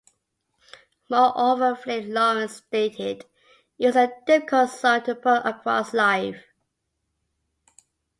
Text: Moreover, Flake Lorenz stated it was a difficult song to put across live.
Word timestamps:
Moreover, 1.11 1.75
Flake 1.75 2.07
Lorenz 2.07 2.55
stated 2.55 3.23
it 3.77 3.85
was 3.85 3.95
a 3.95 4.11
difficult 4.25 4.71
song 4.71 5.03
to 5.03 5.13
put 5.13 5.45
across 5.45 5.93
live. 5.93 6.43